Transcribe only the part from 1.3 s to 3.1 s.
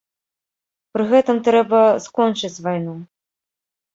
трэба скончыць вайну.